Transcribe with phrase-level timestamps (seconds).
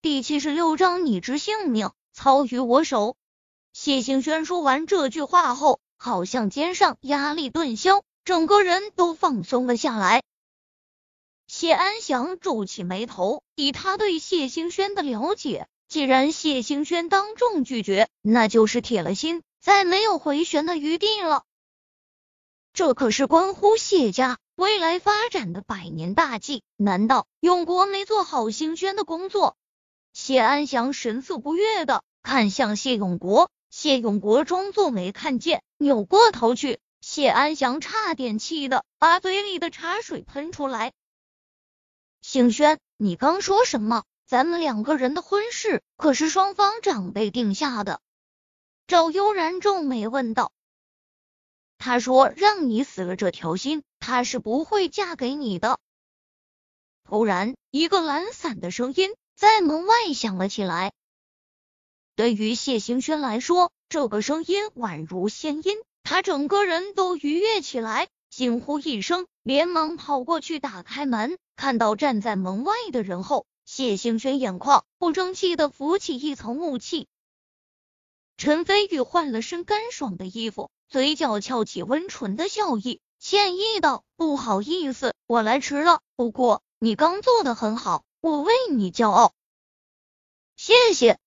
[0.00, 3.16] 第七十六章，你之性命操于我手。
[3.72, 10.22] 谢兴轩说完这句话后，好像肩上压力顿消，整个人都放松了下来。
[11.48, 21.42] 谢安祥皱起眉头，以他对谢兴轩的了解，既然谢兴轩当众拒绝，那就是铁了心，再没有回旋的余地了。
[22.72, 29.56] 这可是关乎谢家未来发展的百年大计，难道永国没做好兴轩的工作？
[30.12, 36.80] 谢安祥神色不悦的看向谢永国，谢永国装作没看见，扭过头去。
[37.00, 40.92] 谢安祥差点气的把嘴里的茶水喷出来。
[42.20, 44.04] 星轩，你刚说什么？
[44.26, 48.00] 咱们两个人的婚事可是双方长辈定下的。
[48.86, 50.52] 赵悠然皱眉问道。
[51.78, 55.78] 他说让你死了这条心，他是不会嫁给你的。
[57.04, 60.92] 突然，一个懒散的声音在门外响了起来。
[62.16, 71.38] 对于谢星轩来说，这个声音宛如仙音，他整个人都愉悦起来，惊呼一声，连忙跑过去打开门。
[71.54, 77.06] 看到站在门外的人后，谢星轩眼眶不争气的浮起一层雾气。
[78.38, 86.00] 陈飞宇换了身干爽的衣服，嘴角翘起温纯的笑意，歉意道：“不好意思，我来迟了。
[86.16, 89.32] 不过你刚做的很好，我为你骄傲。”
[90.56, 91.18] 谢谢。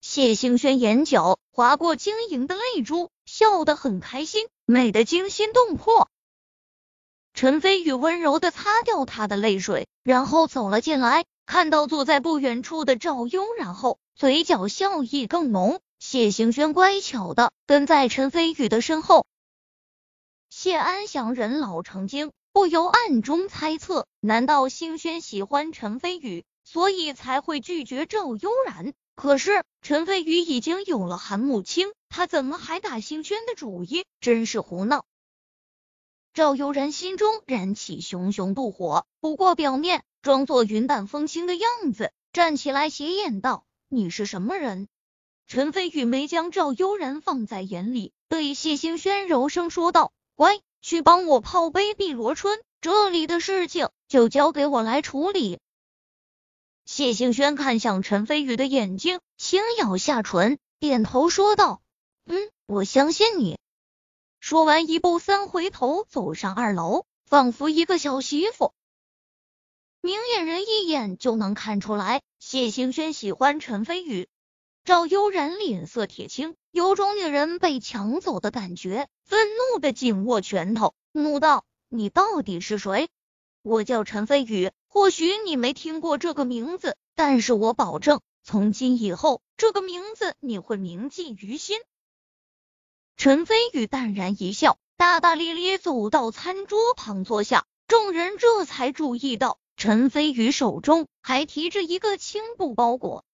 [0.00, 6.08] 谢星轩眼角划过晶莹的泪珠，笑得很开心，美得惊心动魄。
[7.34, 11.24] 陈飞宇温柔的擦掉他的泪水，然后走了进来。
[11.46, 15.80] 看到坐在不远处的赵悠然后，嘴角笑意更浓。
[15.98, 19.26] 谢行轩乖巧的跟在陈飞宇的身后。
[20.48, 28.94] 谢安祥人老成精，不由暗中猜测：难道星轩喜欢陈飞宇，所以才会拒绝赵悠然？
[29.14, 34.04] 可是陈飞宇已经有了韩慕清，他怎么还打星轩的主意？
[34.20, 35.04] 真是胡闹！
[36.34, 44.88] 赵悠然心中燃起熊熊怒火，不过表面装作云淡风轻的样子，站起来斜眼道：“你是什么人？”
[45.46, 55.58] 陈飞宇没将赵悠然放在眼里，对谢星轩柔声说道：“乖，去帮我泡杯碧螺春，这里的事情就交给我来处理。”
[56.84, 61.82] 谢星轩看向陈飞宇的眼睛，轻咬下唇，点头说道
[62.24, 63.58] ：“嗯，我相信你。”
[64.40, 68.72] 说完，一步三回头走上二楼，仿佛一个小媳妇。
[70.00, 74.28] 明眼人一眼就能看出来，谢星轩喜欢陈飞宇。
[74.88, 83.10] 赵悠然脸色铁青，有种女人被抢走的感觉，愤怒的紧握拳头，怒道：“你到底是谁？”
[83.60, 91.78] 我叫陈飞宇，或许你没听过这个名字，但是我保证，从今以后，这个名字你会铭记于心。
[93.18, 97.66] 陈飞宇淡然一笑，大大咧咧走到餐桌旁坐下。
[97.88, 103.26] 众人这才注意到，陈飞宇手中还提着一个青布包裹。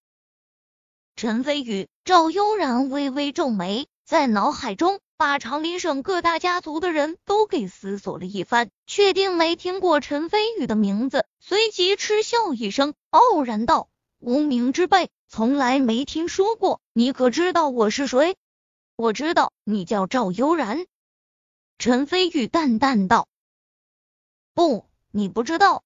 [1.17, 13.87] 陈飞宇、赵悠然微微皱眉，在脑海中把长林省各大家族的人都给思索了一番，确定没听过陈飞宇的名字，随即嗤笑一声，傲然道
[14.19, 16.81] ：“无名之辈，从来没听说过。
[16.91, 18.35] 你可知道我是谁？”
[18.97, 20.85] 我知道你叫赵悠然，
[21.77, 23.29] 陈飞宇淡淡道。
[24.53, 25.85] 不，你不知道。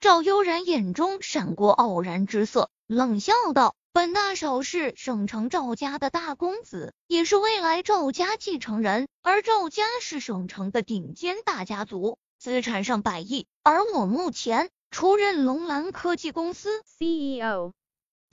[0.00, 9.06] 赵悠然眼中闪过傲然之色，冷笑道：“本大少是省城赵家的大公子，也是未来赵家继承人。
[9.22, 13.46] 而赵家是省城的顶尖大家族，资产上百亿。
[13.62, 17.70] 而我目前出任龙兰科技公司 CEO。”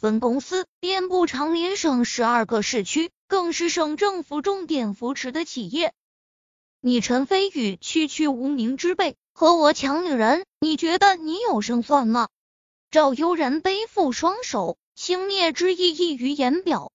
[0.02, 5.94] 分公司遍布长林省十二个市区，更是省政府重点扶持的企业。
[6.80, 12.30] 你陈飞宇区区无名之辈，和我抢女人，你觉得你有胜算吗？
[12.90, 16.92] 赵悠然背负双手，轻蔑之意溢于言表。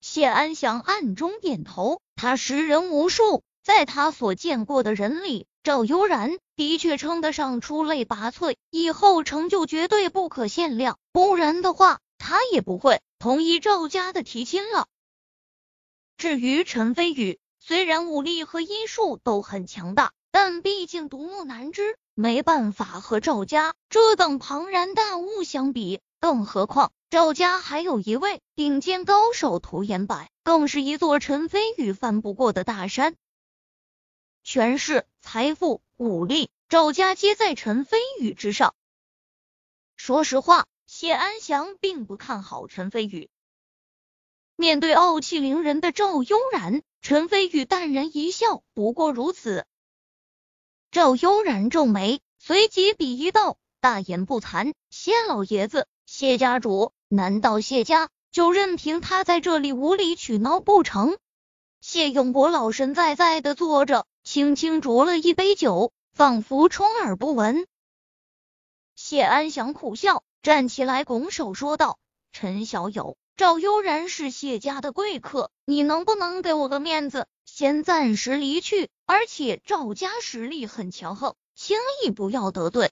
[0.00, 5.46] 谢安祥暗中点头，他识人无数，在他所见过的人里。
[5.62, 10.98] 赵悠然的确称得上出类拔萃，以后成就绝对不可限量。
[11.12, 14.86] 不然的话，他也不会同意赵家的提亲了。
[16.16, 26.00] 至于陈飞宇，虽然武力和医术都很强大，但毕竟独木难支，没办法和赵家这等庞然大物相比。
[26.20, 33.16] 更何况赵家还有一位顶尖高手涂延柏，更是一座陈飞宇翻不过的大山。
[34.42, 38.74] 权势、财富、武力，赵家皆在陈飞宇之上。
[39.96, 43.30] 说实话，谢安祥并不看好陈飞宇。
[44.56, 49.66] 面对傲气凌人的赵悠然，陈飞宇淡然一笑，不过如此。
[50.90, 61.18] 赵悠然皱眉，随即鄙夷道：“大言不惭，谢老爷子，谢家主，难道谢家就任凭他在这里无理取闹不成？”
[61.82, 67.66] 谢永国老神在在的坐着，轻轻啄了一杯酒，仿佛充耳不闻。
[68.96, 71.98] 谢安祥苦笑，站起来拱手说道
[72.32, 78.88] ：“陈小友。”赵悠然是谢家的贵客，你能不能给我个面子，先暂时离去？
[79.04, 82.90] 而且赵家实力很强横，轻易不要得罪。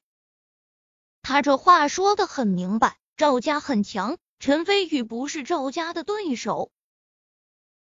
[1.22, 6.70] 他这话说的很明白，赵家很强，陈飞宇不是赵家的对手。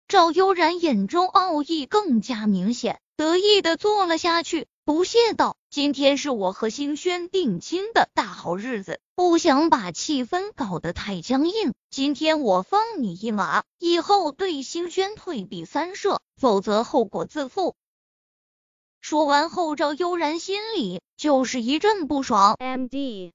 [0.07, 4.67] 赵悠然眼中傲意更加明显，得意的坐了下去。
[4.83, 11.73] 不屑道：“今天是我和星轩定亲的大好日子，不想把气氛搞得太僵硬。
[11.89, 17.75] 今天我放你一马，以后对星轩退避三舍，否则后果自负。”
[19.01, 22.53] 说完后，赵悠然心里就是一阵不爽。
[22.59, 23.33] M D，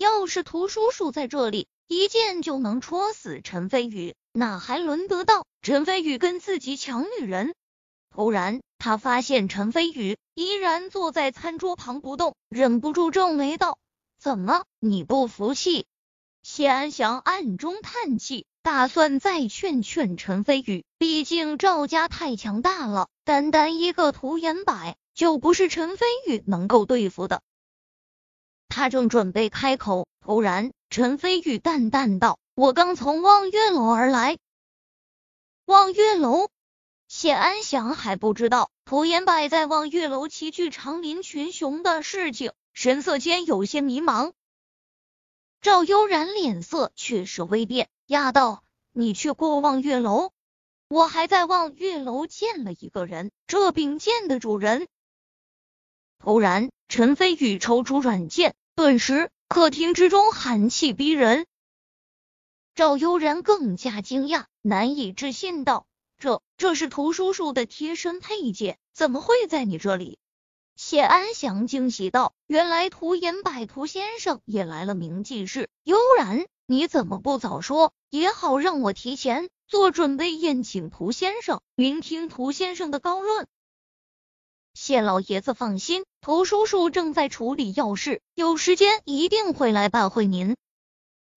[0.00, 7.52] 要是涂叔叔在这里，一剑就能戳死陈飞宇，哪还轮得到陈飞宇跟自己抢女人？
[8.08, 13.76] 突然，他发现陈飞宇依然坐在餐桌旁不动，忍不住皱眉道
[14.18, 15.84] ：“怎么，你不服气？”
[16.42, 20.82] 谢安祥暗中叹气，打算再劝劝陈飞宇。
[20.96, 27.42] 毕竟赵家太强大了，单单一个涂延柏就不是陈飞宇能够对付的。
[28.70, 34.38] 他正准备开口，突然陈飞宇淡淡道：“我刚从望月楼而来。”
[35.66, 36.48] 望月楼。
[37.08, 44.32] 谢安祥还不知道涂延柏在望月楼齐聚长林群雄的事情，神色间有些迷茫。
[45.60, 48.62] 赵悠然脸色却是微变，压道
[48.94, 50.30] ：“你去过望月楼？
[50.88, 54.86] 我还在望月楼见了一个人，这柄剑的主人。”
[56.22, 61.44] 突然，陈飞宇抽出软剑，顿时客厅之中寒气逼人。
[62.74, 65.84] 赵悠然更加惊讶，难以置信道。
[66.16, 70.16] 这这是涂叔叔的贴身佩剑，怎么会在你这里？
[70.76, 75.68] 谢安祥惊喜道：“原来涂延柏涂先生也来了冥记室。
[75.84, 83.46] 悠然，你怎么不早说，也好让我提前做准备宴请涂先生，聆听涂先生的高论。”
[84.74, 90.56] 谢老爷子放心，涂叔叔正在处理要事，有时间一定会来拜会您。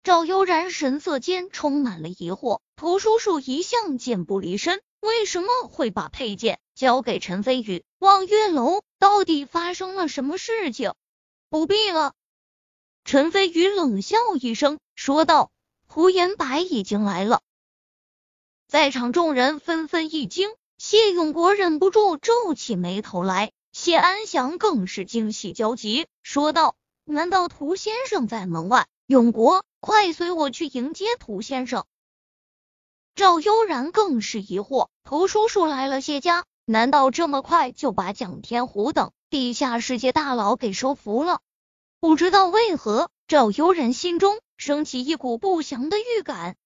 [0.04, 7.84] 赵悠然神色间充满了疑惑，涂叔叔一向剑不离身，为什么会把佩剑交给陈飞宇？
[8.00, 10.94] 望月楼到底发生了什么事情？
[11.50, 12.14] 不必了。
[13.06, 15.52] 陈飞宇冷笑一声，说道
[15.88, 17.42] ：“胡延白已经来了。”
[18.68, 20.50] 在场众人纷纷一惊，
[20.86, 26.76] 谢永国忍不住皱起眉头来，谢安祥更是惊喜交集，说道
[27.08, 29.64] ：“难道涂先生在门外？”永国。
[29.80, 31.86] 快随我去迎接涂先生！
[33.16, 41.40] 赵悠然更是疑惑，涂叔叔来了谢家，难道这么快就把蒋天虎等地下世界大佬给收服了？
[42.02, 46.58] 不知道为何，赵悠然心中升起一股不祥的预感。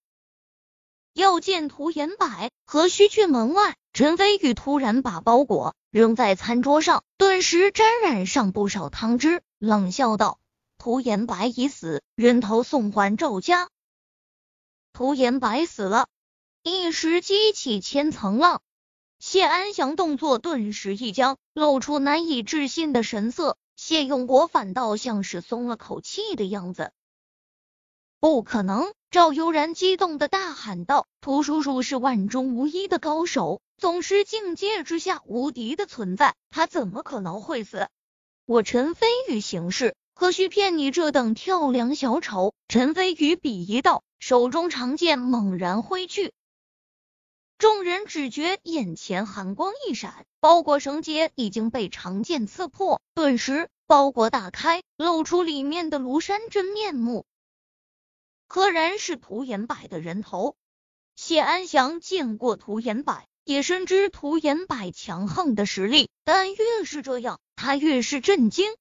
[1.14, 3.78] 要见涂延柏，何须去门外？
[3.98, 10.38] 陈飞宇突然把包裹扔在餐桌上，顿时沾染上不少汤汁，冷笑道。
[10.78, 13.70] 涂延白已死，人头送还赵家。
[14.94, 16.10] 涂延白死了，
[16.62, 18.62] 一时激起千层浪。
[19.18, 23.58] 谢安祥动作顿时一僵，露出难以置信的神色。
[23.76, 26.92] 谢永国反倒像是松了口气的样子。
[28.20, 28.94] 不可能！
[29.10, 37.88] 赵悠然激动的大喊道：“涂叔叔是万中无一的高手，总是境界之下无敌的存在，他怎么可能会死？
[38.46, 42.56] 我陈飞宇行事。”何须骗你这等跳梁小丑？
[42.68, 46.34] 陈飞宇鄙夷道，手中长剑猛然挥去。
[47.60, 57.28] 众人只觉眼前寒光一闪，包裹绳结已经被长剑刺破，顿时包裹打开，露出里面的庐山真面目，
[58.48, 60.56] 赫然是涂延柏的人头。
[61.16, 68.76] 谢安祥见过涂延柏，也深知涂延柏强横的实力，但越是这样，他越是震惊。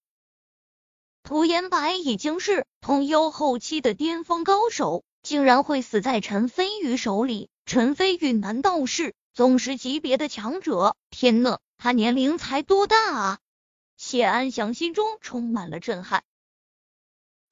[1.22, 7.48] 涂延柏已经是通幽后期的巅峰高手，竟然会死在陈飞宇手里？
[7.64, 10.96] 陈飞宇难道是宗师级别的强者？
[11.10, 13.38] 天呐，他年龄才多大啊！
[13.96, 16.24] 谢安祥心中充满了震撼。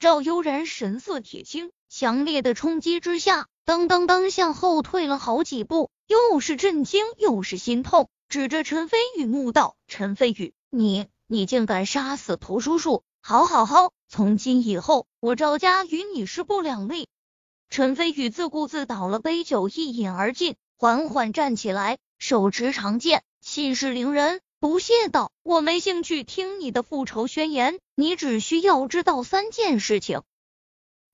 [0.00, 13.02] 赵悠然神色铁青，强烈的冲击之下，噔噔噔向后退了好几步，又是震惊又是心痛，指着陈飞宇怒道：“陈飞宇，你你竟敢杀死屠叔叔！
[13.22, 17.08] 好好好，从今以后，我赵家与你势不两立。”
[17.70, 30.22] 陈飞宇自顾自倒了杯酒，一饮而尽，缓缓站起来，手持长剑，气势凌人，不屑道：“我没兴趣听你的复仇宣言，你只需要知道三件事情：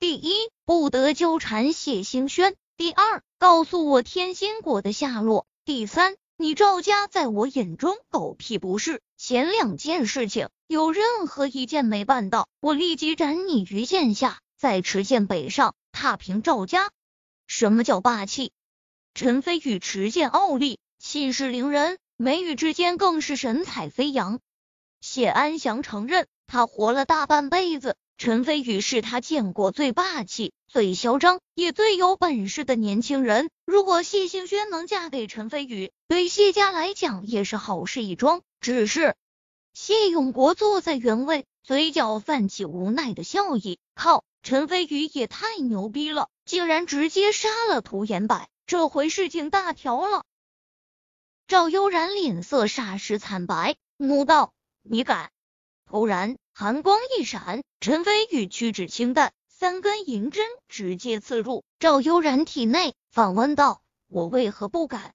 [0.01, 9.03] 第一，不得纠缠谢兴轩；第二，告诉我天心果的下落；第三，你赵家在我眼中狗屁不是。
[9.19, 16.89] 前两件事情有任何一件没办到，我立即斩你于剑下，在持剑北上。”踏平赵家，
[17.47, 18.51] 什么叫霸气？
[19.13, 24.41] 陈飞宇持剑傲立，气势凌人，眉宇之间更是神采飞扬。
[25.03, 33.49] 谢安祥承认，他活了大半辈子，陈飞宇是他见过最霸气、最嚣张，也最有本事的年轻人。
[33.65, 38.43] 如果谢杏轩能嫁给陈飞宇，对谢家来讲也是好事一桩。
[38.61, 39.17] 只是
[39.73, 43.79] 谢永国坐在原位，嘴角泛起无奈的笑意。
[43.95, 44.23] 靠！
[44.43, 50.25] 陈飞宇也太牛逼了，竟然直接杀了涂延柏，这回事情大条了。
[51.49, 54.53] 赵悠然脸色霎时惨白，怒道
[54.85, 55.31] ：“你敢！”
[55.91, 65.15] 突然寒光一闪，陈飞宇屈指轻弹，三根银针直接刺入赵悠然体内，反问道：“我为何不敢？”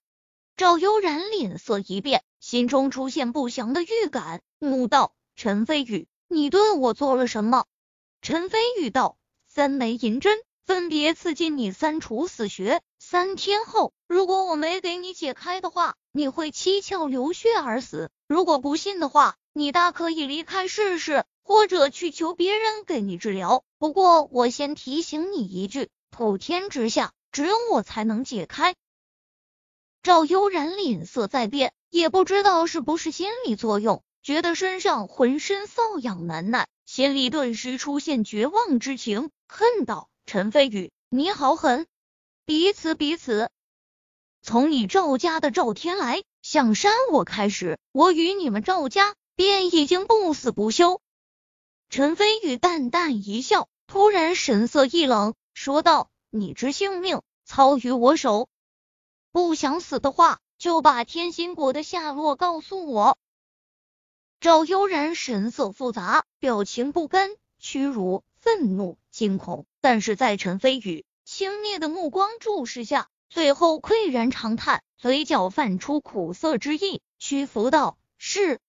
[0.58, 7.63] 赵悠然脸色一变，心中出现不祥的预感，怒道：“陈飞宇，你对我做了什么？”
[8.22, 9.15] 陈飞宇道
[9.48, 18.10] ：“三枚银针分别刺进你三处死穴，三天后，如果我没给你解开的话，你会七窍流血而死。
[18.28, 23.64] 如果不信的话，你大可以离开试试，或者去求别人给你治疗。
[23.78, 28.74] 不过，我先提醒你一句，普天之下，只有我才能解开。”
[30.02, 36.68] 赵悠然脸色在变，也不知道是不是心理作用，觉得身上浑身瘙痒难耐。
[36.88, 41.86] 心里顿时出现绝望之情，恨道：“陈飞宇，你好狠！
[42.46, 43.51] 彼此彼此，
[44.41, 51.00] 从你赵家的赵天来想杀我开始，我与你们赵家便已经不死不休。”
[51.89, 58.50] 陈飞宇淡淡一笑，突然神色一冷，说道：“你之性命操于我手，
[59.32, 63.20] 不想死的话，就把天心果的下落告诉我。”
[64.41, 67.29] 赵悠然神色复杂，表情不甘、
[67.60, 78.60] 屈辱、愤怒、惊恐，但是在陈飞宇轻蔑的目光注视下，最后喟然长叹，嘴角泛出苦涩之意，屈服道：“是。”